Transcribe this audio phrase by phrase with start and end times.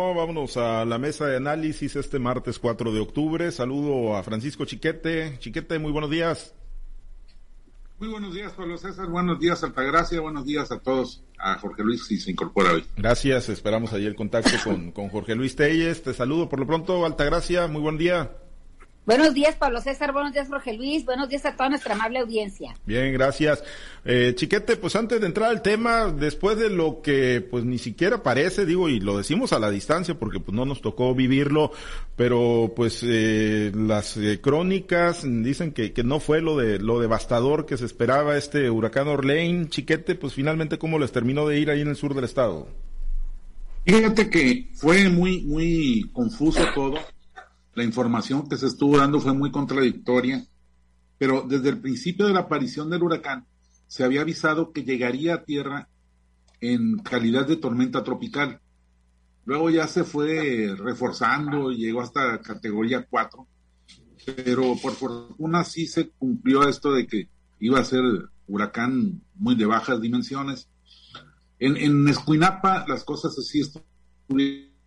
[0.00, 3.50] Vámonos a la mesa de análisis este martes 4 de octubre.
[3.50, 5.40] Saludo a Francisco Chiquete.
[5.40, 6.54] Chiquete, muy buenos días.
[7.98, 9.08] Muy buenos días, Pablo César.
[9.08, 10.20] Buenos días, Altagracia.
[10.20, 11.24] Buenos días a todos.
[11.36, 12.86] A Jorge Luis, si se incorpora hoy.
[12.96, 13.48] Gracias.
[13.48, 16.00] Esperamos ahí el contacto con, con Jorge Luis Telles.
[16.00, 17.66] Te saludo por lo pronto, Altagracia.
[17.66, 18.30] Muy buen día.
[19.08, 20.12] Buenos días, Pablo César.
[20.12, 21.06] Buenos días, Jorge Luis.
[21.06, 22.74] Buenos días a toda nuestra amable audiencia.
[22.84, 23.64] Bien, gracias.
[24.04, 28.22] Eh, Chiquete, pues antes de entrar al tema, después de lo que pues ni siquiera
[28.22, 31.72] parece, digo, y lo decimos a la distancia porque pues no nos tocó vivirlo,
[32.16, 37.64] pero pues eh, las eh, crónicas dicen que, que no fue lo de lo devastador
[37.64, 39.70] que se esperaba este huracán Orlane.
[39.70, 42.68] Chiquete, pues finalmente cómo les terminó de ir ahí en el sur del estado.
[43.86, 46.98] Fíjate que fue muy, muy confuso todo
[47.78, 50.44] la información que se estuvo dando fue muy contradictoria,
[51.16, 53.46] pero desde el principio de la aparición del huracán
[53.86, 55.88] se había avisado que llegaría a tierra
[56.60, 58.60] en calidad de tormenta tropical.
[59.44, 63.46] Luego ya se fue reforzando y llegó hasta categoría 4,
[64.44, 67.28] pero por fortuna sí se cumplió esto de que
[67.60, 68.02] iba a ser
[68.48, 70.68] huracán muy de bajas dimensiones.
[71.60, 74.77] En, en Escuinapa las cosas así estuvieron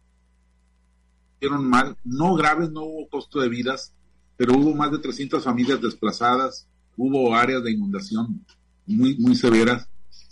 [1.49, 3.93] mal, no graves, no hubo costo de vidas,
[4.37, 6.67] pero hubo más de 300 familias desplazadas,
[6.97, 8.45] hubo áreas de inundación
[8.85, 9.87] muy, muy severas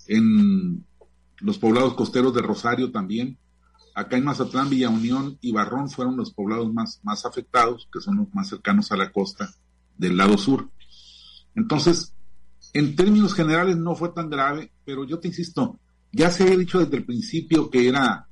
[0.08, 0.86] en
[1.40, 3.38] los poblados costeros de Rosario también.
[3.96, 8.18] Acá en Mazatlán, Villa Unión y Barrón fueron los poblados más, más afectados, que son
[8.18, 9.50] los más cercanos a la costa
[9.98, 10.70] del lado sur.
[11.56, 12.14] Entonces,
[12.74, 15.80] en términos generales no fue tan grave, pero yo te insisto,
[16.12, 18.28] ya se había dicho desde el principio que era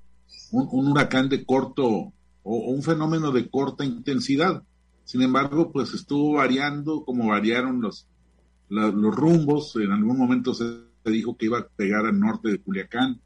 [0.51, 2.13] un huracán de corto
[2.47, 4.63] o, un fenómeno de corta intensidad.
[5.03, 8.07] Sin embargo, pues estuvo variando como variaron los,
[8.69, 9.75] los rumbos.
[9.75, 13.21] En algún momento se, dijo que iba a pegar al norte de Culiacán,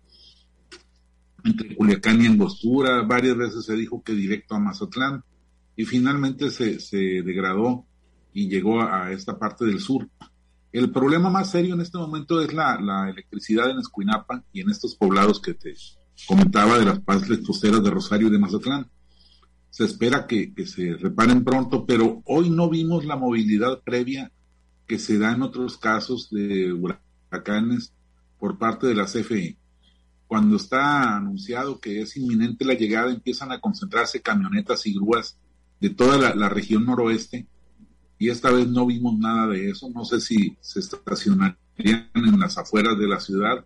[1.43, 3.03] entre Culiacán y Angostura.
[3.03, 5.23] Varias veces se dijo que directo a Mazatlán.
[5.75, 7.85] Y finalmente se, se degradó
[8.33, 10.07] y llegó a, esta parte del sur.
[10.71, 14.69] El problema más serio en este momento es la, la electricidad en Escuinapa y en
[14.69, 15.73] estos poblados que te
[16.27, 18.87] comentaba de las partes costeras de Rosario y de Mazatlán
[19.71, 24.31] se espera que, se reparen pronto, pero hoy no vimos la movilidad previa
[24.85, 27.93] que se da en otros casos de huracanes
[28.37, 29.57] por parte de la CFE.
[30.27, 35.37] Cuando está anunciado que es inminente la llegada, empiezan a concentrarse camionetas y grúas
[35.79, 37.47] de toda la, la región noroeste
[38.19, 39.89] y esta vez no vimos nada de eso.
[39.89, 41.57] No sé si se estacionarían
[42.13, 43.65] en las afueras de la ciudad,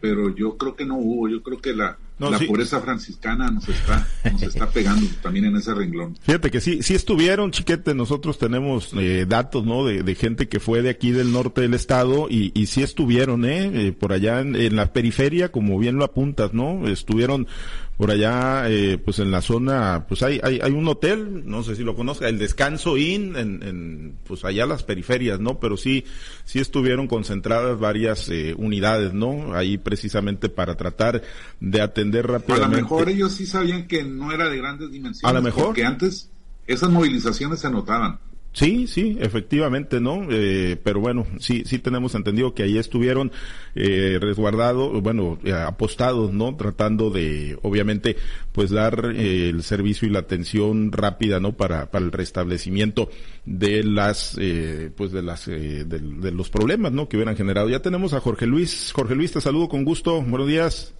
[0.00, 1.28] pero yo creo que no hubo.
[1.28, 5.74] Yo creo que la, la pureza franciscana nos está, nos está pegando también en ese
[5.74, 6.16] renglón.
[6.22, 9.84] Fíjate que sí, sí estuvieron, chiquete, nosotros tenemos eh, datos, ¿no?
[9.84, 13.44] De, de, gente que fue de aquí del norte del estado y, y sí estuvieron,
[13.44, 13.88] ¿eh?
[13.88, 16.86] eh por allá en, en, la periferia, como bien lo apuntas, ¿no?
[16.86, 17.48] Estuvieron
[17.96, 21.76] por allá, eh, pues en la zona, pues hay, hay, hay un hotel, no sé
[21.76, 25.60] si lo conozca, el Descanso Inn, en, en pues allá las periferias, ¿no?
[25.60, 26.04] Pero sí,
[26.44, 29.54] sí estuvieron concentradas varias eh, unidades, ¿no?
[29.54, 31.22] Ahí precisamente para tratar
[31.60, 32.78] de atender rápidamente.
[32.78, 35.30] A lo mejor ellos sí sabían que no era de grandes dimensiones.
[35.30, 35.66] A lo mejor.
[35.66, 36.30] Porque antes
[36.66, 38.18] esas movilizaciones se notaban.
[38.54, 40.28] Sí, sí, efectivamente, ¿no?
[40.30, 43.32] Eh, pero bueno, sí, sí tenemos entendido que ahí estuvieron
[43.74, 46.54] eh, resguardados, bueno, eh, apostados, ¿no?
[46.54, 48.16] Tratando de, obviamente,
[48.52, 51.54] pues dar eh, el servicio y la atención rápida, ¿no?
[51.54, 53.10] Para, para el restablecimiento
[53.44, 57.08] de las, eh, pues de las, de, de, los problemas, ¿no?
[57.08, 57.68] Que hubieran generado.
[57.68, 58.92] Ya tenemos a Jorge Luis.
[58.94, 60.22] Jorge Luis, te saludo con gusto.
[60.22, 60.94] Buenos días.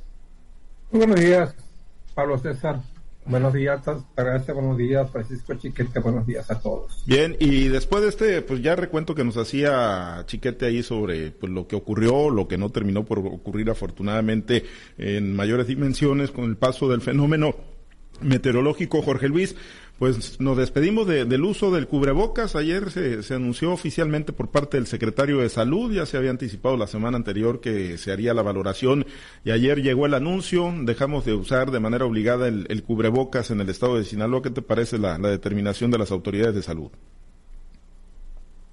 [0.91, 1.55] buenos días,
[2.17, 2.94] Pablo César.
[3.27, 3.81] Buenos días,
[4.15, 7.03] gracias, buenos días, Francisco Chiquete, buenos días a todos.
[7.07, 11.51] Bien, y después de este, pues ya recuento que nos hacía Chiquete ahí sobre pues
[11.51, 14.65] lo que ocurrió, lo que no terminó por ocurrir afortunadamente
[14.99, 17.55] en mayores dimensiones con el paso del fenómeno
[18.21, 19.57] meteorológico, Jorge Luis.
[19.99, 22.57] Pues nos despedimos de, del uso del cubrebocas.
[22.57, 26.77] Ayer se, se, anunció oficialmente por parte del secretario de Salud, ya se había anticipado
[26.77, 29.07] la semana anterior que se haría la valoración
[29.45, 33.61] y ayer llegó el anuncio, dejamos de usar de manera obligada el, el cubrebocas en
[33.61, 34.43] el estado de Sinaloa.
[34.43, 36.91] ¿Qué te parece la, la determinación de las autoridades de salud?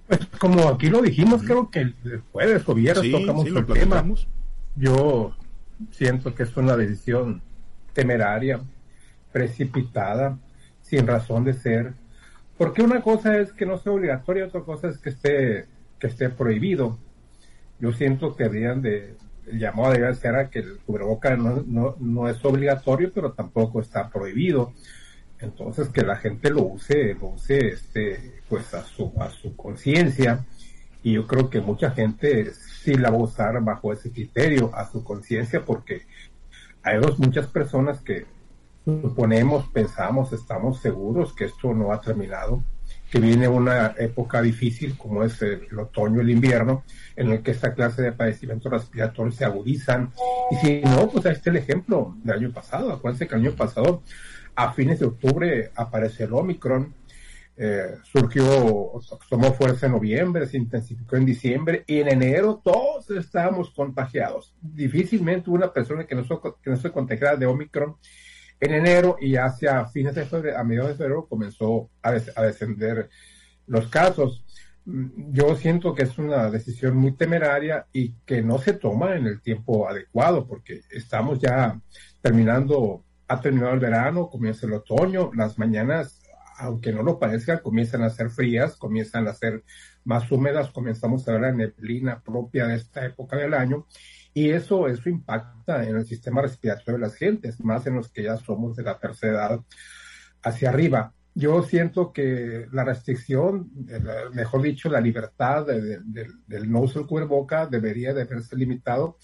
[0.07, 1.96] Pues como aquí lo dijimos, creo que el
[2.31, 4.04] jueves o viernes sí, tocamos sí, el tema.
[4.75, 5.36] Yo
[5.92, 7.42] siento que es una decisión
[7.94, 8.60] temeraria,
[9.31, 10.38] precipitada,
[10.92, 11.94] sin razón de ser.
[12.58, 15.66] Porque una cosa es que no sea obligatorio, otra cosa es que esté,
[15.98, 17.00] que esté prohibido.
[17.80, 19.16] Yo siento que habrían de,
[19.48, 23.80] el llamado debería ser a que el cubreboca no, no, no es obligatorio, pero tampoco
[23.80, 24.74] está prohibido.
[25.40, 30.46] Entonces que la gente lo use, lo use este, pues a su, a su conciencia.
[31.04, 34.92] Y yo creo que mucha gente sí la va a usar bajo ese criterio, a
[34.92, 36.02] su conciencia, porque
[36.84, 38.26] hay dos, muchas personas que
[38.86, 42.63] suponemos, pensamos, estamos seguros que esto no ha terminado,
[43.10, 46.83] que viene una época difícil como es el, otoño, el invierno,
[47.16, 50.12] en el que esta clase de padecimientos respiratorios se agudizan.
[50.51, 52.92] Y si no, pues ahí está el ejemplo del año pasado.
[52.92, 54.01] Acuérdense que el año pasado,
[54.56, 56.94] a fines de octubre, apareció el Omicron,
[57.57, 58.44] eh, surgió,
[59.30, 64.56] tomó fuerza en noviembre, se intensificó en diciembre y en enero todos estábamos contagiados.
[64.62, 67.98] Difícilmente una persona que no, que no se contagiada de Omicron
[68.62, 73.10] en enero y hacia fines de febrero, a mediados de febrero comenzó a, a descender
[73.66, 74.46] los casos.
[74.86, 79.25] Mm, yo siento que es una decisión muy temeraria y que no se toma en
[79.25, 81.80] el tiempo adecuado porque estamos ya
[82.22, 86.21] terminando, ha terminado el verano, comienza el otoño, las mañanas
[86.62, 89.63] aunque no lo parezca, comienzan a ser frías, comienzan a ser
[90.04, 93.88] más húmedas, comenzamos a ver la neblina propia de esta época del año,
[94.34, 98.24] y eso, eso impacta en el sistema respiratorio de las gentes, más en los que
[98.24, 99.60] ya somos de la tercera edad
[100.44, 101.13] hacia arriba.
[101.34, 103.72] Yo siento que la restricción,
[104.34, 109.18] mejor dicho, la libertad del no uso del cubreboca debería de verse limitado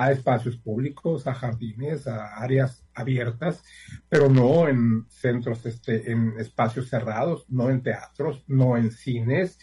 [0.00, 3.62] a espacios públicos, a jardines, a áreas abiertas,
[4.08, 9.58] pero no en centros, este, en espacios cerrados, no en teatros, no en cines.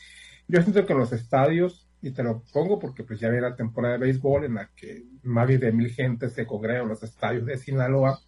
[0.47, 3.95] Yo siento que los estadios, y te lo pongo porque pues ya viene la temporada
[3.95, 7.57] de béisbol en la que más de mil gente se congrega en los estadios de
[7.57, 8.19] Sinaloa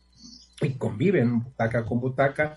[0.62, 2.56] y conviven butaca con butaca.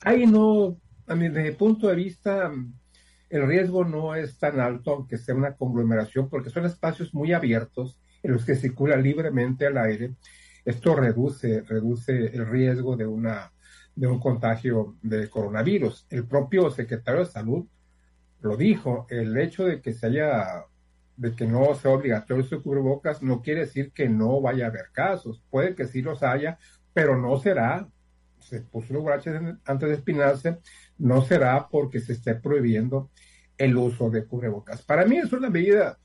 [0.00, 2.50] Ahí no, a mi, desde mi punto de vista,
[3.28, 8.00] el riesgo no es tan alto, aunque sea una conglomeración, porque son espacios muy abiertos
[8.24, 10.14] en los que circula libremente al aire.
[10.64, 13.52] Esto reduce, reduce el riesgo de, una,
[13.94, 16.06] de un contagio de coronavirus.
[16.08, 17.66] El propio secretario de Salud
[18.40, 20.64] lo dijo, el hecho de que se haya
[21.16, 24.90] de que no sea obligatorio su cubrebocas no quiere decir que no vaya a haber
[24.90, 25.40] casos.
[25.48, 26.58] Puede que sí los haya,
[26.92, 27.88] pero no será,
[28.40, 29.04] se puso los
[29.64, 30.58] antes de espinarse,
[30.98, 33.10] no será porque se esté prohibiendo
[33.56, 34.82] el uso de cubrebocas.
[34.82, 35.98] Para mí es una medida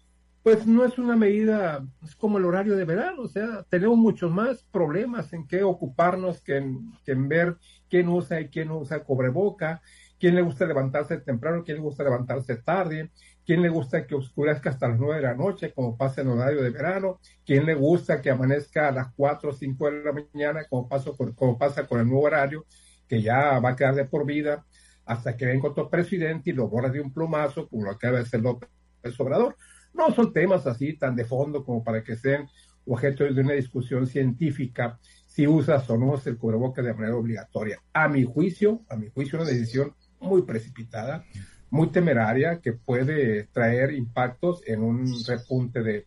[0.44, 4.32] pues no es una medida, es como el horario de verano, o sea, tenemos muchos
[4.32, 7.58] más problemas en qué ocuparnos que en, ver
[7.90, 9.82] quién usa y quién usa cobreboca,
[10.20, 13.12] quién le gusta levantarse temprano, quién le gusta levantarse tarde,
[13.46, 16.62] quién le gusta que oscurezca hasta las nueve de la noche, como pasa en horario
[16.62, 20.66] de verano, quién le gusta que amanezca a las cuatro o cinco de la mañana,
[20.70, 22.66] como, paso como pasa con el nuevo horario,
[23.08, 24.66] que ya va a quedar de por vida
[25.06, 28.24] hasta que venga otro presidente y lo borra de un plumazo, como lo acaba de
[28.24, 28.70] hacer López
[29.18, 29.58] Obrador.
[29.94, 32.48] No son temas así tan de fondo como para que sean
[32.86, 37.80] objeto de una discusión científica si usas o no el cubreboca de manera obligatoria.
[37.94, 41.24] A mi juicio, a mi juicio, una decisión muy precipitada,
[41.70, 46.06] muy temeraria, que puede traer impactos en un repunte de,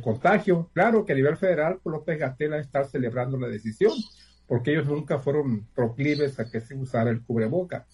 [0.00, 0.70] contagio.
[0.72, 3.92] Claro que a nivel federal, López Gatela está celebrando la decisión,
[4.46, 7.86] porque ellos nunca fueron proclives a que se usara el cubreboca.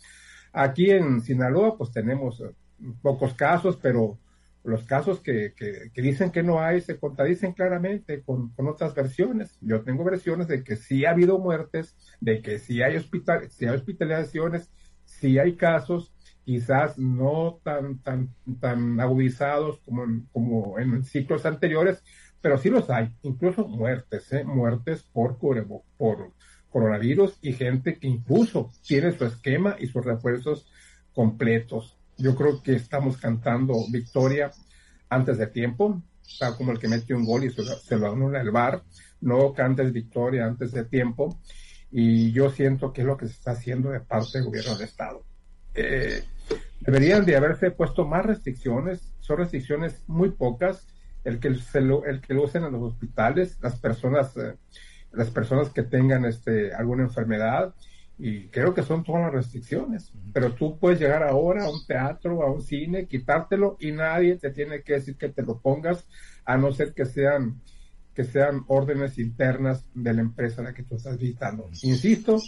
[0.53, 2.55] Aquí en Sinaloa, pues tenemos eh,
[3.03, 4.19] pocos casos, pero
[4.63, 9.57] los casos que, que, dicen que no hay se contradicen claramente con, con, otras versiones.
[9.61, 13.67] Yo tengo versiones de que sí ha habido muertes, de que sí hay, hospital, sí
[13.67, 14.71] hay hospitalizaciones,
[15.05, 16.15] sí hay casos,
[16.45, 22.03] quizás no tan, tan, tan agudizados como en, como en ciclos anteriores,
[22.41, 24.45] pero sí los hay, incluso muertes, ¿eh?
[24.45, 26.33] muertes por, por
[26.71, 30.71] coronavirus y gente que incluso tiene su esquema y sus refuerzos
[31.13, 32.00] completos.
[32.21, 34.53] Yo creo que estamos cantando victoria
[35.09, 36.03] antes de tiempo,
[36.39, 38.83] tal como el que metió un gol y se lo, anula el bar.
[39.23, 41.41] No cantes victoria antes de tiempo.
[41.91, 44.87] Y yo siento que es lo que se está haciendo de parte del gobierno del
[44.87, 45.25] Estado.
[45.75, 46.23] Eh,
[46.81, 49.13] deberían de haberse puesto más restricciones.
[49.21, 50.87] Son restricciones muy pocas.
[51.25, 54.57] El que, se lo, el que lo usen en los hospitales, las personas, eh,
[55.13, 57.75] las personas que tengan este, alguna enfermedad
[58.23, 60.13] y creo que son todas las restricciones.
[60.35, 64.51] Pero tú puedes llegar ahora a un teatro, a un cine, quitártelo y nadie te
[64.51, 66.07] tiene que decir que te lo pongas,
[66.45, 67.63] a no ser que sean
[68.15, 71.71] que sean órdenes internas de la empresa a la que tú estás visitando.
[71.83, 72.39] Insisto,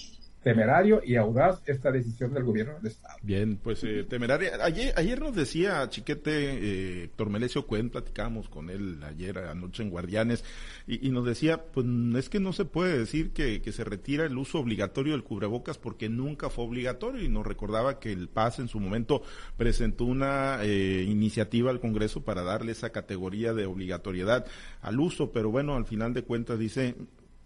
[0.43, 3.17] temerario y audaz esta decisión del gobierno del Estado.
[3.23, 4.53] Bien, pues eh, temeraria.
[4.61, 9.91] Ayer, ayer nos decía Chiquete, eh, Héctor Melesio Cuen, platicamos con él ayer anoche en
[9.91, 10.45] Guardianes,
[10.87, 14.37] y, nos decía, pues es que no se puede decir que, que, se retira el
[14.37, 18.69] uso obligatorio del cubrebocas porque nunca fue obligatorio, y nos recordaba que el PAS en
[18.69, 19.23] su momento
[19.57, 24.47] presentó una eh, iniciativa al Congreso para darle esa categoría de obligatoriedad
[24.81, 26.97] al uso, pero bueno, al final de cuentas dice,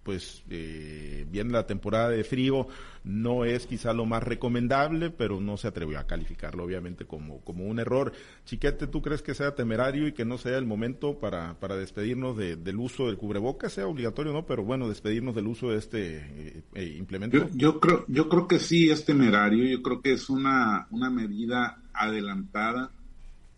[0.07, 2.69] pues eh, la temporada de frío,
[3.03, 7.65] no es quizá lo más recomendable, pero no se atrevió a calificarlo obviamente como, como
[7.65, 8.13] un error.
[8.45, 12.37] Chiquete, ¿tú crees que sea temerario y que no sea el momento para, para despedirnos
[12.37, 13.73] del uso del cubrebocas?
[13.73, 14.47] Sea obligatorio, ¿no?
[14.47, 17.51] Pero bueno, despedirnos del uso de este eh, eh, implemento.
[17.53, 21.83] Yo, creo, yo creo que sí es temerario, yo creo que es una, una medida
[21.93, 22.93] adelantada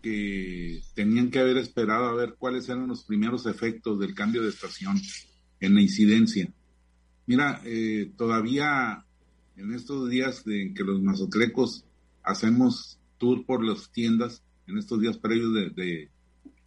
[0.01, 4.49] que tenían que haber esperado a ver cuáles eran los primeros efectos del cambio de
[4.49, 4.97] estación
[5.61, 6.53] en la incidencia.
[7.27, 9.05] Mira, eh, todavía
[9.59, 11.85] en estos días en que los mazotlecos
[12.23, 16.11] hacemos tour por las tiendas, en estos días previos de,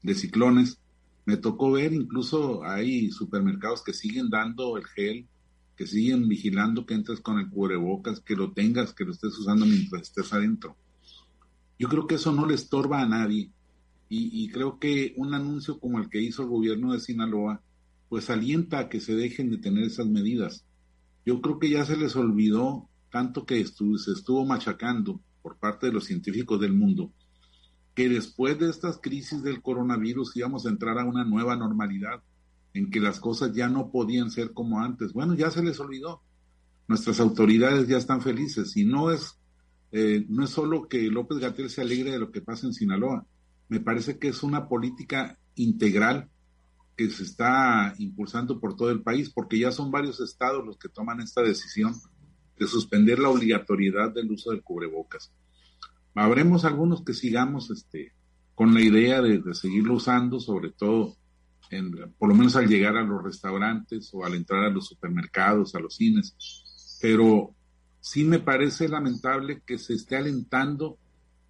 [0.03, 0.79] de, ciclones,
[1.25, 5.27] me tocó ver incluso hay supermercados que siguen dando el gel,
[5.77, 9.65] que siguen vigilando que entres con el cubrebocas, que lo tengas, que lo estés usando
[9.65, 10.75] mientras estés adentro.
[11.79, 13.50] Yo creo que eso no le estorba a nadie
[14.10, 17.62] y, y creo que un anuncio como el que hizo el gobierno de Sinaloa
[18.12, 20.65] pues alienta a que se dejen de tener esas medidas.
[21.25, 25.94] Yo creo que ya se les olvidó tanto que se estuvo machacando por parte de
[25.94, 27.13] los científicos del mundo,
[27.96, 32.22] que después de estas crisis del coronavirus íbamos a entrar a una nueva normalidad,
[32.74, 35.13] en que las cosas ya no podían ser como antes.
[35.13, 36.22] Bueno, ya se les olvidó.
[36.89, 39.39] Nuestras autoridades ya están felices y no es,
[39.94, 43.25] eh, no es solo que López Gatel se alegre de lo que pasa en Sinaloa.
[43.70, 46.30] Me parece que es una política integral
[46.98, 50.89] que se está impulsando por todo el país, porque ya son varios estados los que
[50.89, 51.93] toman esta decisión
[52.57, 55.31] de suspender la obligatoriedad del uso del cubrebocas.
[56.13, 58.13] Habremos algunos que sigamos este,
[58.55, 61.15] con la idea de, seguirlo usando, sobre todo,
[61.69, 65.74] en, por lo menos al llegar a los restaurantes o al entrar a los supermercados,
[65.74, 66.36] a los cines,
[67.01, 67.55] pero
[68.01, 70.98] sí me parece lamentable que se esté alentando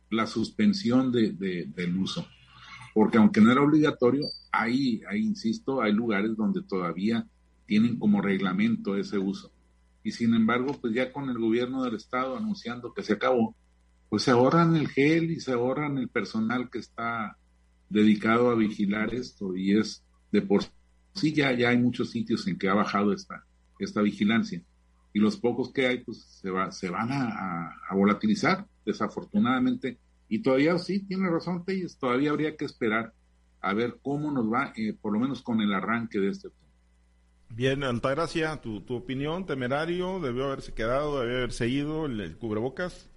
[0.09, 2.27] la suspensión de, del uso
[2.93, 7.25] porque aunque no era obligatorio, ahí, ahí insisto, hay lugares donde todavía
[7.65, 9.51] tienen como reglamento ese uso.
[10.03, 13.55] Y sin embargo, pues ya con el gobierno del estado anunciando que se acabó,
[14.09, 17.37] pues se ahorran el gel y se ahorran el personal que está
[17.89, 20.63] dedicado a vigilar esto y es de por
[21.13, 23.45] sí ya, ya hay muchos sitios en que ha bajado esta,
[23.79, 24.61] esta vigilancia
[25.13, 29.97] y los pocos que hay pues se, va, se van a, a volatilizar desafortunadamente
[30.31, 33.13] y todavía sí, tiene razón Telles, todavía habría que esperar
[33.59, 36.71] a ver cómo nos va, eh, por lo menos con el arranque de este tema.
[37.49, 43.09] Bien, Altagracia, tu, tu opinión, temerario, debió haberse quedado, debió haber seguido el, cubrebocas.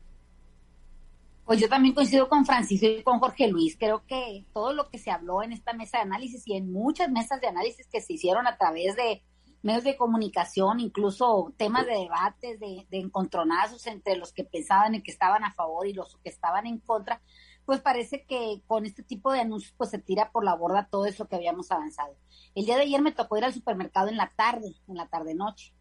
[1.45, 3.77] Pues yo también coincido con Francisco y con Jorge Luis.
[3.79, 7.13] Creo que todo lo que se habló en esta mesa de análisis y en muchas
[7.13, 9.23] mesas de análisis que se hicieron a través de
[9.65, 15.11] medios de comunicación, incluso temas de debates, de, encontronazos entre los que pensaban en que
[15.11, 17.23] estaban a favor y los que estaban en contra,
[17.65, 21.07] pues parece que con este tipo de anuncios pues se tira por la borda todo
[21.07, 22.15] eso que habíamos avanzado.
[22.55, 25.35] El día de ayer me tocó ir al supermercado en la tarde, en la tarde
[25.35, 25.73] noche.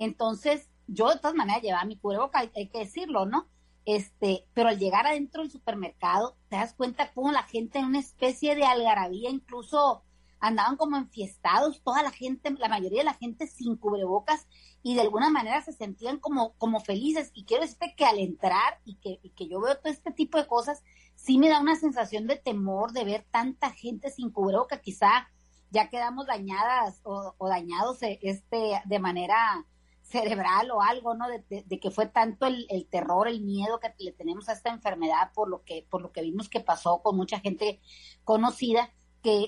[0.00, 3.46] Entonces, yo de todas maneras llevaba mi cubreboca, hay, hay que decirlo, ¿no?
[3.84, 8.00] Este, pero al llegar adentro del supermercado, te das cuenta cómo la gente en una
[8.00, 10.02] especie de algarabía, incluso
[10.40, 14.46] andaban como enfiestados, toda la gente, la mayoría de la gente sin cubrebocas
[14.82, 17.30] y de alguna manera se sentían como, como felices.
[17.34, 20.46] Y quiero decirte que al entrar y que, que yo veo todo este tipo de
[20.46, 20.82] cosas,
[21.14, 25.28] sí me da una sensación de temor de ver tanta gente sin cubrebocas, quizá
[25.70, 29.66] ya quedamos dañadas o, dañados eh, este, de manera
[30.02, 31.28] cerebral o algo, ¿no?
[31.28, 34.70] De, de, que fue tanto el, el, terror, el miedo que le tenemos a esta
[34.70, 37.80] enfermedad por lo que, por lo que vimos que pasó con mucha gente
[38.24, 38.90] conocida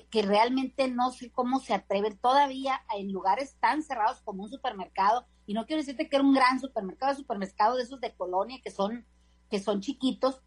[0.09, 5.25] que, realmente no sé cómo se atreven todavía en lugares tan cerrados como un supermercado,
[5.45, 8.71] y no quiero decirte que era un gran supermercado, supermercado de esos de colonia que
[8.71, 9.05] son,
[9.49, 10.41] que son chiquitos,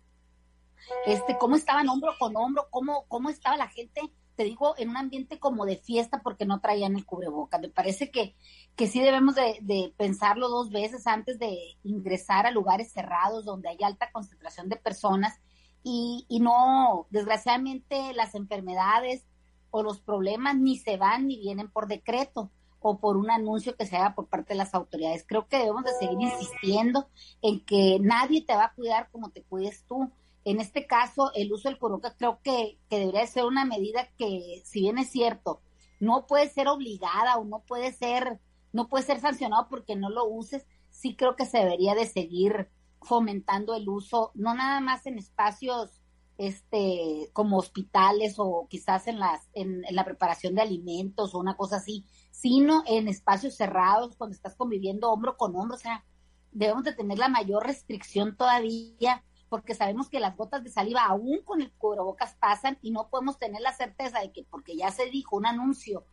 [1.07, 4.03] este, cómo estaban hombro con hombro, cómo, cómo estaba la gente,
[4.37, 7.59] te digo, en un ambiente como de fiesta porque no traían el cubreboca.
[7.59, 8.37] Me parece que,
[8.77, 13.69] que sí debemos de, de, pensarlo dos veces antes de ingresar a lugares cerrados donde
[13.69, 15.41] hay alta concentración de personas
[15.85, 19.25] y, y no, desgraciadamente las enfermedades
[19.71, 22.51] o los problemas ni se van ni vienen por decreto
[22.81, 25.25] o por un anuncio que se haga por parte de las autoridades.
[25.27, 27.09] Creo que debemos de seguir insistiendo
[27.43, 30.11] en que nadie te va a cuidar como te cuides tú.
[30.45, 34.63] En este caso, el uso del cubrebocas creo que, que debería ser una medida que,
[34.65, 35.61] si bien es cierto,
[35.99, 38.39] no puede ser obligada o no puede ser,
[38.73, 42.69] no puede ser sancionado porque no lo uses, sí creo que se debería de seguir
[43.05, 46.01] fomentando el uso, no nada más en espacios
[46.37, 51.77] este como hospitales o quizás en las en, la preparación de alimentos o una cosa
[51.77, 56.05] así, sino en espacios cerrados cuando estás conviviendo hombro con hombro, o sea,
[56.51, 61.43] debemos de tener la mayor restricción todavía porque sabemos que las gotas de saliva aún
[61.45, 65.11] con el cubrebocas pasan y no podemos tener la certeza de que porque ya se
[65.11, 66.05] dijo un anuncio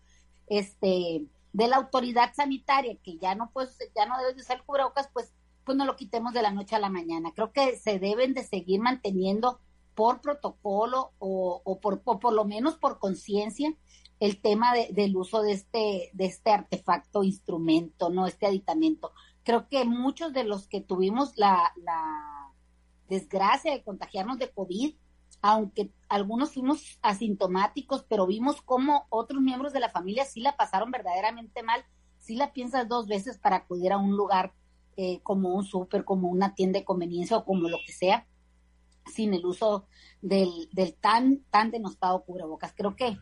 [0.48, 5.10] este de la autoridad sanitaria, que ya no puedes, ya no debes de usar cubrebocas,
[5.14, 5.34] pues,
[5.72, 7.32] pues no lo quitemos de la noche a la mañana.
[7.34, 9.62] Creo que se deben de seguir manteniendo
[9.96, 13.74] por protocolo o, o por, por lo menos por conciencia
[14.20, 19.14] el tema del uso de este, de este artefacto, instrumento, no este aditamento.
[19.46, 22.52] Creo que muchos de los que tuvimos la, la
[23.08, 24.94] desgracia de contagiarnos de COVID,
[25.42, 30.92] aunque algunos fuimos asintomáticos, pero vimos cómo otros miembros de la familia sí la pasaron
[30.92, 31.86] verdaderamente mal,
[32.20, 34.54] sí la piensas dos veces para acudir a un lugar
[34.98, 38.28] eh, como un súper, como una tienda de conveniencia o como lo que sea,
[39.06, 39.88] sin el uso
[40.22, 42.74] del, del tan, tan denostado cubrebocas.
[42.76, 43.18] Creo que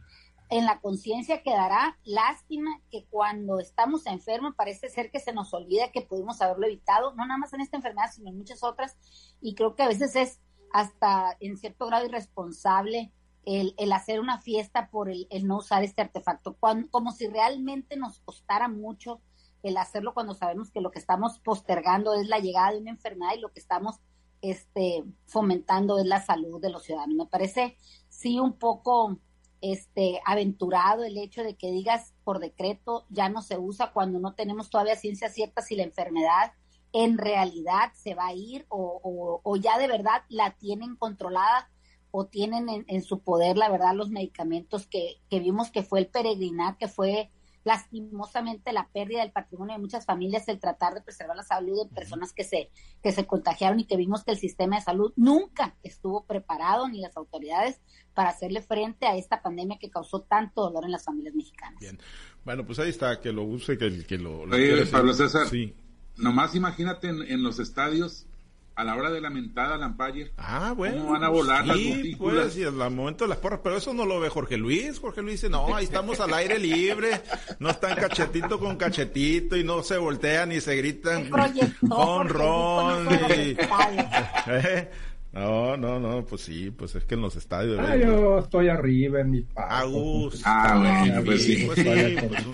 [0.50, 5.92] en la conciencia quedará lástima que cuando estamos enfermos parece ser que se nos olvida
[5.92, 8.98] que pudimos haberlo evitado, no nada más en esta enfermedad, sino en muchas otras,
[9.42, 10.42] y creo que a veces es
[10.74, 13.12] hasta en cierto grado irresponsable
[13.46, 16.58] el, el hacer una fiesta por el, no usar este artefacto,
[16.90, 19.22] como si realmente nos costara mucho
[19.64, 23.34] el hacerlo cuando sabemos que lo que estamos postergando es la llegada de una enfermedad
[23.36, 24.00] y lo que estamos
[24.42, 27.16] este, fomentando es la salud de los ciudadanos.
[27.16, 29.20] Me parece sí un poco
[29.62, 34.34] este, aventurado el hecho de que digas por decreto ya no se usa cuando no
[34.34, 36.54] tenemos todavía ciencia cierta si la enfermedad
[36.94, 41.70] en realidad se va a ir o, o, ya de verdad la tienen controlada
[42.12, 46.00] o tienen en, en, su poder, la verdad, los medicamentos que, que vimos que fue
[46.00, 47.30] el peregrinar, que fue
[47.64, 51.94] lastimosamente la pérdida del patrimonio de muchas familias, el tratar de preservar la salud de
[51.94, 52.70] personas que se,
[53.04, 57.02] que se contagiaron y que vimos que el sistema de salud nunca estuvo preparado, ni
[57.02, 57.82] las autoridades,
[58.14, 61.80] para hacerle frente a esta pandemia que causó tanto dolor en las familias mexicanas.
[61.80, 62.00] Bien,
[62.46, 64.46] bueno, pues ahí está, que lo use, que, que lo...
[64.46, 65.74] lo Pablo César, sí.
[66.18, 68.26] nomás imagínate en, en los estadios
[68.80, 70.32] a la hora de la mentada umpire.
[70.38, 71.00] Ah, bueno.
[71.00, 71.78] ¿Cómo van a volar las
[72.18, 75.00] pues, y al momento de las porras, pero eso no lo ve Jorge Luis.
[75.00, 77.22] Jorge Luis dice, no, ahí estamos al aire libre,
[77.60, 83.06] no están cachetito con cachetito y no se voltean y se gritan con ron.
[83.32, 83.58] Y,
[84.48, 84.90] ¿eh?
[85.34, 87.80] No, no, no, pues sí, pues es que en los estadios.
[87.80, 89.46] Ah, yo estoy arriba en mi.
[89.56, 90.42] A gusto.
[90.46, 91.66] Ah, bueno, pues sí.
[91.66, 92.46] Pues sí, pues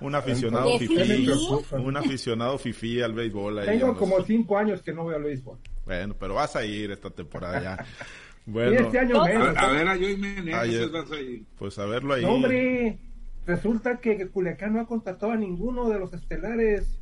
[0.00, 1.28] un, aficionado fifí,
[1.72, 3.64] un aficionado fifí al béisbol.
[3.66, 5.58] Tengo como cinco años que no voy al béisbol.
[5.84, 7.86] Bueno, pero vas a ir esta temporada ya.
[8.44, 8.72] Bueno.
[8.72, 9.56] Y este año menos.
[9.56, 11.44] A, ver a Joey Meneses vas a ir.
[11.56, 12.22] Pues a verlo ahí.
[12.22, 12.98] No, hombre,
[13.46, 16.98] resulta que Culiacán no ha contratado a ninguno de los estelares.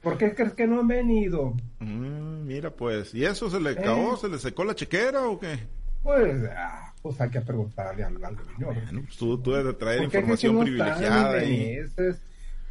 [0.00, 1.54] ¿Por qué crees que no han venido?
[1.78, 4.14] Mm, mira, pues, ¿y eso se le acabó?
[4.14, 4.18] ¿Eh?
[4.20, 5.60] ¿Se le secó la chequera o qué?
[6.02, 10.02] Pues, ah, pues hay que preguntarle al, al Bueno, pues tú, tú debes de traer
[10.02, 11.34] información privilegiada.
[11.34, 11.78] ahí.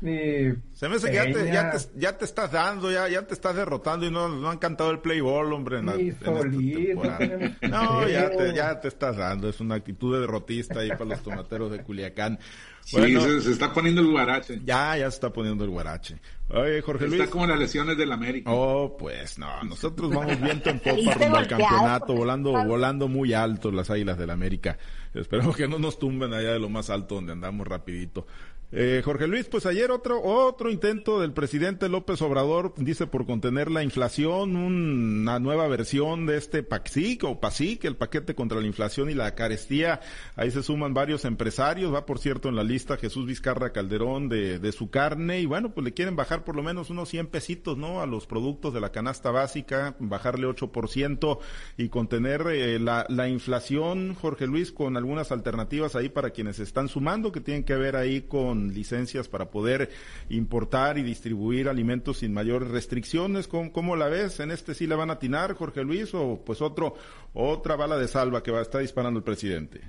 [0.02, 3.36] Se me hace que ya te, ya te, ya, te, estás dando, ya, ya te
[3.36, 5.78] estás derrotando y no, no han cantado el play ball, hombre.
[5.78, 6.18] En, en
[7.70, 9.48] no, ya te, ya te estás dando.
[9.48, 12.40] Es una actitud de derrotista ahí para los tomateros de Culiacán.
[12.84, 12.98] Sí,
[13.42, 14.60] se, está poniendo el guarache.
[14.66, 16.20] Ya, ya se está poniendo el guarache.
[16.50, 17.22] Oye, Jorge Luis.
[17.22, 18.52] Está como las lesiones del América.
[18.52, 23.72] Oh, pues no, nosotros vamos viento en popa rumbo al campeonato, volando, volando muy alto
[23.72, 24.80] las águilas del América.
[25.14, 28.26] Esperemos que no nos tumben allá de lo más alto donde andamos rapidito.
[28.74, 33.70] Eh, Jorge Luis, pues ayer otro, otro intento del presidente López Obrador, dice por contener
[33.70, 39.10] la inflación, una nueva versión de este PACSIC o PASIC, el paquete contra la inflación
[39.10, 40.00] y la carestía.
[40.38, 44.58] Ahí se suman varios empresarios, va por cierto en la lista Jesús Vizcarra Calderón de,
[44.58, 47.78] de su carne y bueno, pues le quieren bajar por lo menos unos 100 pesitos,
[47.78, 48.00] ¿no?
[48.00, 51.40] A los productos de la canasta básica, bajarle 8%
[51.76, 56.88] y contener eh, la, la inflación, Jorge Luis, con algunas alternativas ahí para quienes están
[56.88, 59.90] sumando, que tienen que ver ahí con licencias para poder
[60.30, 63.48] importar y distribuir alimentos sin mayores restricciones.
[63.48, 64.40] ¿Cómo, la ves?
[64.40, 66.96] ¿En este sí la van a atinar, Jorge Luis, o pues otro,
[67.34, 69.82] otra bala de salva que va a estar disparando el presidente?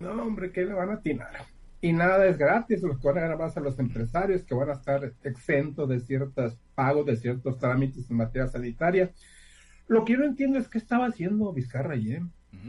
[0.00, 1.46] No, hombre, ¿qué le van a atinar?
[1.80, 4.70] Y nada es gratis, los que van a ganar más a los empresarios que van
[4.70, 9.12] a estar exentos de ciertos pagos, de ciertos trámites en materia sanitaria.
[9.86, 12.22] Lo que yo no entiendo es qué estaba haciendo Vizcarra ayer.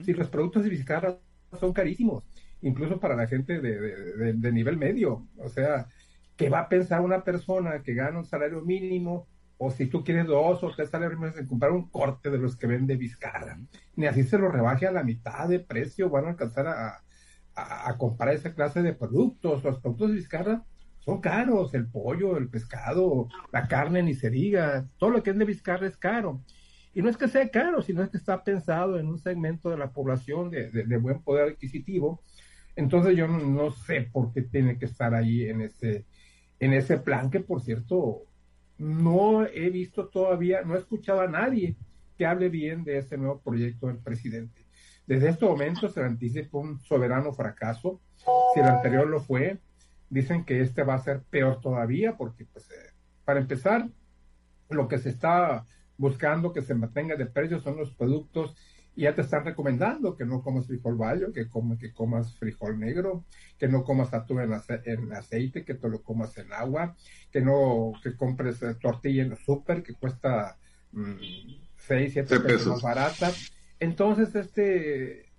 [0.04, 1.18] Si los productos de Vizcarra
[1.60, 2.24] son carísimos
[2.62, 5.28] incluso para la gente de, de, nivel medio.
[5.38, 5.88] O sea,
[6.36, 9.28] ¿qué va a pensar una persona que gana un salario mínimo?
[9.58, 12.56] O si tú quieres dos o tres salarios mínimos en comprar un corte de los
[12.56, 13.60] que vende Vizcarra.
[13.96, 17.04] Ni así se lo rebaje a la mitad de precio, van a alcanzar a,
[17.98, 19.64] comprar esa clase de productos.
[19.64, 20.64] Los productos de Vizcarra
[21.00, 24.88] son caros, el pollo, el pescado, la carne, ni se diga.
[24.98, 26.42] Todo lo que es de Vizcarra es caro.
[26.94, 29.78] Y no es que sea caro, sino es que está pensado en un segmento de
[29.78, 32.22] la población de, de buen poder adquisitivo
[32.80, 36.06] entonces yo no, sé por qué tiene que estar ahí en ese,
[36.62, 38.22] en ese plan, que por cierto,
[38.78, 41.76] no he visto todavía, no he escuchado a nadie
[42.18, 44.66] que hable bien de ese nuevo proyecto del presidente.
[45.06, 48.00] Desde este momento se anticipa un soberano fracaso.
[48.54, 49.58] Si el anterior lo fue,
[50.10, 52.94] dicen que este va a ser peor todavía porque, pues, eh,
[53.26, 53.90] para empezar,
[54.70, 55.66] lo que se está
[55.98, 58.56] buscando que se mantenga de precio son los productos
[58.96, 61.48] y ya te están recomendando que no comas frijol bayo, que,
[61.80, 63.26] que comas frijol negro,
[63.58, 66.96] que no comas atún en, aceite, que te lo comas en agua,
[67.32, 70.58] que no que compres eh, tortilla en el súper que cuesta
[70.92, 72.68] 6, mm, 7 pesos.
[72.68, 73.32] más barata.
[73.80, 75.32] Entonces, este,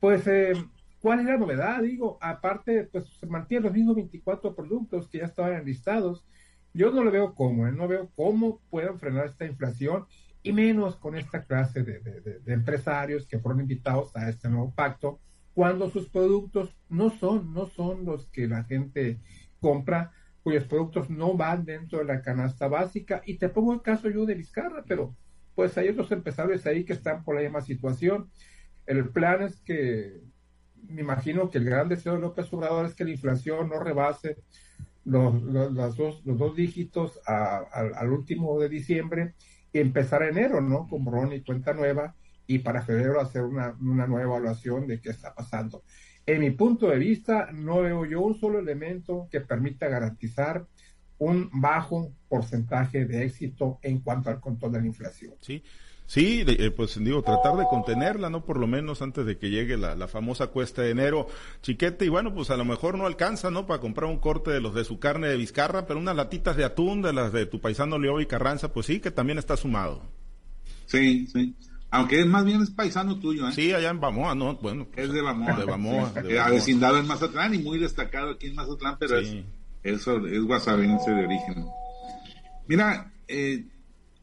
[0.00, 0.52] pues, eh,
[1.00, 1.82] ¿cuál es la novedad?
[1.82, 6.26] Digo, aparte, pues se mantienen los mismos 24 productos que ya estaban enlistados.
[6.74, 7.72] Yo no lo veo cómo, ¿eh?
[7.72, 10.06] no veo cómo puedan frenar esta inflación
[10.42, 15.20] y menos con esta clase de, de, empresarios que fueron invitados a este nuevo pacto
[15.58, 19.18] cuando sus productos no son, no son los que la gente
[19.60, 20.12] compra,
[20.44, 23.22] cuyos productos no van dentro de la canasta básica.
[23.26, 25.16] Y te pongo el caso yo de Vizcarra, pero
[25.56, 28.30] pues hay otros empresarios ahí que están por la misma situación.
[28.86, 30.20] El plan es que,
[30.88, 34.36] me imagino que el gran deseo de López Obrador es que la inflación no rebase
[35.04, 39.34] los, los, dos, los dos dígitos al último de diciembre
[39.72, 40.86] empezar enero, ¿no?
[40.88, 42.14] Con borrón y cuenta nueva
[42.46, 45.82] y para febrero hacer una, una nueva evaluación de qué está pasando.
[46.26, 50.66] En mi punto de vista, no veo yo un solo elemento que permita garantizar
[51.18, 55.34] un bajo porcentaje de éxito en cuanto al control de la inflación.
[55.40, 55.62] Sí,
[56.08, 58.42] Sí, eh, pues digo, tratar de contenerla, ¿no?
[58.42, 61.26] Por lo menos antes de que llegue la, famosa cuesta de enero,
[61.60, 63.66] chiquete, y bueno, pues a lo mejor no alcanza, ¿no?
[63.66, 66.64] Para comprar un corte de los de su carne de Vizcarra, pero unas latitas de
[66.64, 70.02] atún de las de tu paisano Leo y Carranza, pues sí, que también está sumado.
[70.86, 71.54] Sí, sí.
[71.90, 73.52] Aunque es más bien es paisano tuyo, ¿eh?
[73.52, 74.54] Sí, allá en Bamoa, ¿no?
[74.56, 74.88] Bueno.
[74.96, 75.58] es de Bamoa.
[75.58, 76.14] De Bamoa.
[76.42, 79.44] Avecindado en Mazatlán y muy destacado aquí en Mazatlán, pero es,
[79.82, 81.66] eso es guasabense de origen.
[82.66, 83.66] Mira, eh,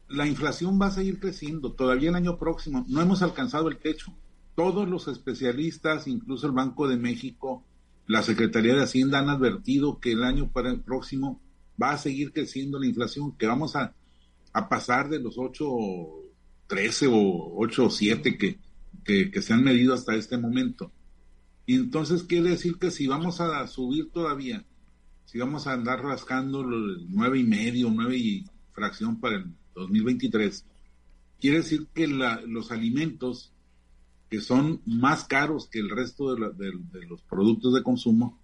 [0.08, 2.84] la inflación va a seguir creciendo todavía el año próximo.
[2.88, 4.12] No hemos alcanzado el techo.
[4.54, 7.64] Todos los especialistas, incluso el Banco de México,
[8.06, 11.40] la Secretaría de Hacienda han advertido que el año para el próximo
[11.80, 13.94] va a seguir creciendo la inflación, que vamos a,
[14.70, 18.58] pasar de los 8.13 o 8.7 que,
[19.04, 20.90] que, que se han medido hasta este momento.
[21.66, 24.64] Y entonces quiere decir que si vamos a subir todavía,
[25.26, 30.64] si vamos a andar rascando los nueve y medio, nueve y fracción para el 2023,
[31.40, 33.52] quiere decir que los alimentos
[34.30, 36.72] que son más caros que el resto de,
[37.08, 38.40] los productos de consumo,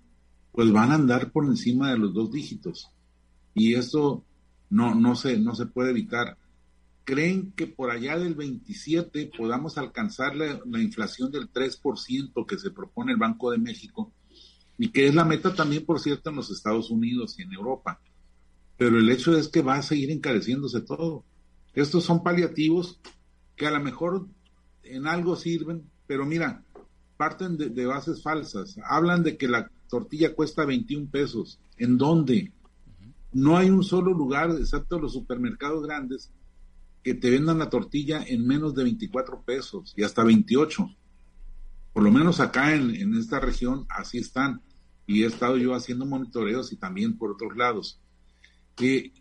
[0.52, 2.90] pues van a andar por encima de los dos dígitos.
[3.54, 4.24] Y eso
[4.70, 6.38] no, no, se, no se puede evitar.
[7.04, 12.70] ¿Creen que por allá del 27 podamos alcanzar la, la inflación del 3% que se
[12.70, 14.12] propone el Banco de México?
[14.78, 18.00] Y que es la meta también, por cierto, en los Estados Unidos y en Europa
[18.76, 21.24] pero el hecho es que va a seguir encareciéndose todo.
[21.74, 23.00] Estos son paliativos
[23.56, 24.26] que a lo mejor
[24.82, 26.64] en algo sirven, pero mira,
[27.16, 28.76] parten de, bases falsas.
[28.84, 31.60] Hablan de que la tortilla cuesta 21 pesos.
[31.76, 32.52] ¿En dónde?
[33.32, 36.30] No hay un solo lugar, excepto los supermercados grandes,
[37.02, 40.88] que te vendan la tortilla en menos de 24 pesos y hasta 28.
[41.92, 44.60] Por lo menos acá en, en esta región así están.
[45.06, 48.00] Y he estado yo haciendo monitoreos y también por otros lados
[48.76, 49.12] que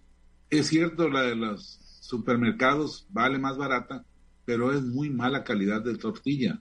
[0.50, 4.06] es cierto, la de los supermercados vale más barata,
[4.46, 6.60] pero es muy mala calidad de tortilla.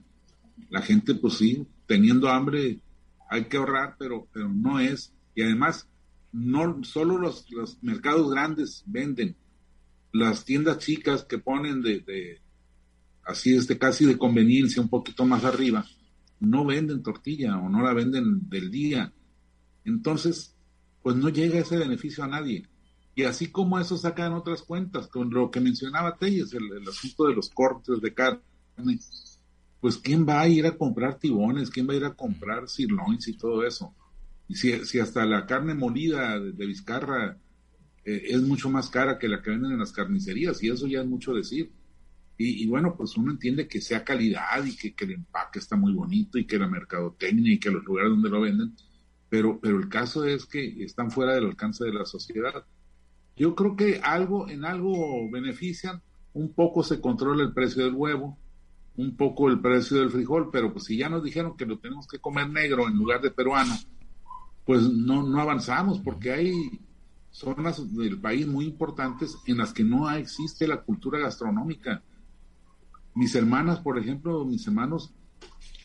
[0.69, 2.79] La gente, pues sí, teniendo hambre,
[3.29, 5.13] hay que ahorrar, pero, pero no es.
[5.35, 5.87] Y además,
[6.31, 9.35] no solo los, los mercados grandes venden,
[10.13, 12.39] las tiendas chicas que ponen de, de
[13.25, 15.85] así este casi de conveniencia un poquito más arriba,
[16.39, 19.13] no venden tortilla o no la venden del día.
[19.85, 20.55] Entonces,
[21.03, 22.67] pues no llega ese beneficio a nadie.
[23.13, 27.35] Y así como eso sacan otras cuentas, con lo que mencionaba Telles, el, asunto de
[27.35, 28.41] los cortes de carne,
[29.81, 31.69] pues ¿quién va a ir a comprar tibones?
[31.69, 33.93] ¿Quién va a ir a comprar sirloins y todo eso?
[34.47, 37.37] Y si, si hasta la carne molida de, Vizcarra
[38.05, 41.01] eh, es mucho más cara que la que venden en las carnicerías, y eso ya
[41.01, 41.71] es mucho decir.
[42.43, 45.93] Y, bueno, pues uno entiende que sea calidad y que, que, el empaque está muy
[45.93, 48.73] bonito y que la mercadotecnia y que los lugares donde lo venden,
[49.29, 52.65] pero, pero el caso es que están fuera del alcance de la sociedad.
[53.35, 56.01] Yo creo que algo, en algo benefician,
[56.33, 58.37] un poco se controla el precio del huevo,
[58.97, 62.07] un poco el precio del frijol, pero pues si ya nos dijeron que lo tenemos
[62.07, 63.73] que comer negro en lugar de peruano,
[64.65, 66.79] pues no, no avanzamos porque hay
[67.31, 72.03] zonas del país muy importantes en las que no existe la cultura gastronómica.
[73.15, 75.13] Mis hermanas, por ejemplo, mis hermanos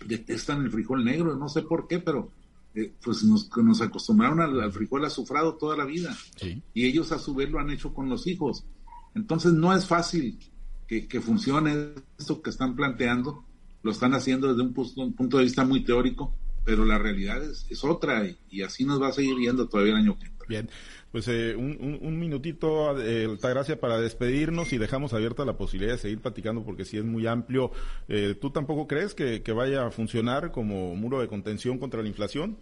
[0.04, 2.30] detestan el frijol negro, no sé por qué, pero
[2.76, 6.14] eh, pues nos, nos acostumbraron al, frijol azufrado toda la vida.
[6.74, 8.66] Y ellos a su vez lo han hecho con los hijos.
[9.14, 10.38] Entonces no es fácil
[10.86, 13.46] que, funcione esto que están planteando.
[13.82, 14.74] Lo están haciendo desde un
[15.14, 16.34] punto, de vista muy teórico,
[16.66, 20.00] pero la realidad es, es otra y, así nos va a seguir yendo todavía el
[20.00, 20.46] año que entra.
[20.48, 20.68] Bien,
[21.12, 25.98] pues eh, un, un, minutito, eh, Altagracia, para despedirnos y dejamos abierta la posibilidad de
[25.98, 27.70] seguir platicando porque si es muy amplio.
[28.08, 32.08] Eh, ¿Tú tampoco crees que, que vaya a funcionar como muro de contención contra la
[32.08, 32.58] inflación?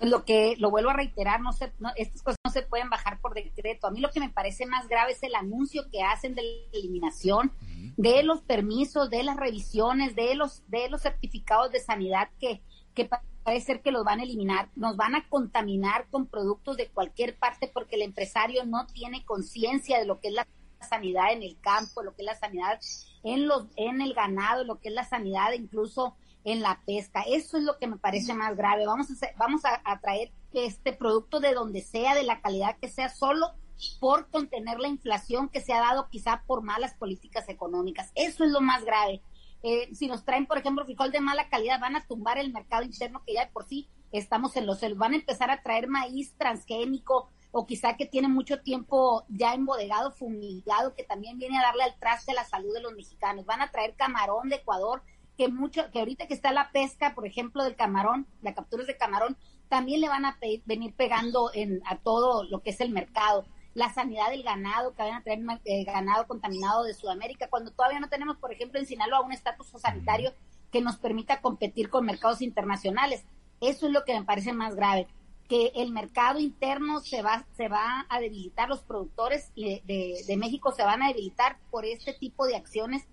[0.00, 3.34] lo que lo vuelvo a reiterar, no se, estas cosas no se pueden bajar por
[3.34, 3.86] decreto.
[3.86, 6.78] A mí lo que me parece más grave es el anuncio que hacen de la
[6.78, 7.52] eliminación
[7.96, 12.60] de los permisos, de las revisiones, de los de los certificados de sanidad que
[12.94, 13.08] que
[13.42, 17.36] parece ser que los van a eliminar, nos van a contaminar con productos de cualquier
[17.36, 20.46] parte porque el empresario no tiene conciencia de lo que es la
[20.88, 22.78] sanidad en el campo, lo que es la sanidad
[23.22, 27.22] en los en el ganado, lo que es la sanidad incluso en la pesca.
[27.22, 28.86] Eso es lo que me parece más grave.
[28.86, 33.08] Vamos a, vamos a, traer este producto de donde sea, de la calidad que sea,
[33.08, 33.52] solo
[33.98, 38.12] por contener la inflación que se ha dado quizá por malas políticas económicas.
[38.14, 39.22] Eso es lo más grave.
[39.66, 42.82] Eh, si nos traen, por ejemplo, frijol de mala calidad, van a tumbar el mercado
[42.82, 44.98] interno que ya de por sí estamos en los celos.
[44.98, 50.10] Van a empezar a traer maíz transgénico o quizá que tiene mucho tiempo ya embodegado,
[50.10, 53.46] fumigado, que también viene a darle al traste a la salud de los mexicanos.
[53.46, 55.02] Van a traer camarón de Ecuador
[55.38, 58.98] que mucho, que ahorita que está la pesca, por ejemplo, del camarón, la captura de
[58.98, 59.38] camarón,
[59.70, 63.46] también le van a venir pegando en, a todo lo que es el mercado.
[63.74, 68.00] La sanidad del ganado, que vayan a traer eh, ganado contaminado de Sudamérica, cuando todavía
[68.00, 70.32] no tenemos, por ejemplo, en Sinaloa un estatus sanitario
[70.70, 73.24] que nos permita competir con mercados internacionales.
[73.60, 75.08] Eso es lo que me parece más grave,
[75.48, 80.72] que el mercado interno se va, se va a debilitar, los productores de, de México
[80.72, 83.06] se van a debilitar por este tipo de acciones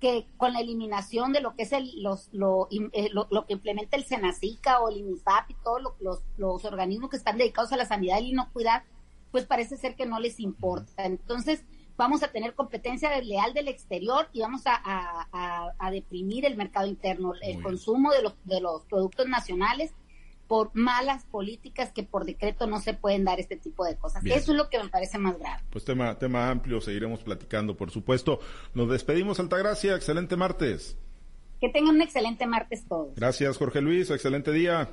[0.00, 3.96] que con la eliminación de lo que es el, los, lo, eh, lo, que implementa
[3.96, 7.84] el Senacica o el INIFAP y todos los, los organismos que están dedicados a la
[7.84, 8.84] sanidad y la inocuidad,
[9.30, 11.04] pues parece ser que no les importa.
[11.04, 11.64] Entonces,
[11.96, 16.86] vamos a tener competencia desleal del exterior y vamos a, a, a, deprimir el mercado
[16.86, 19.92] interno, el consumo de los, de los productos nacionales
[20.46, 24.24] por malas políticas que por decreto no se pueden dar este tipo de cosas.
[24.24, 25.62] Eso es lo que me parece más grave.
[25.70, 28.40] Pues tema, tema amplio, seguiremos platicando, por supuesto.
[28.74, 30.96] Nos despedimos, Altagracia, excelente martes.
[31.60, 33.14] Que tengan un excelente martes todos.
[33.14, 34.88] Gracias, Jorge Luis, excelente día.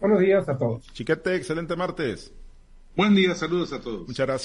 [0.00, 0.86] Buenos días a todos.
[0.92, 2.32] Chiquete, excelente martes.
[2.98, 4.08] Buen día, saludos a todos.
[4.08, 4.36] Muchas gracias.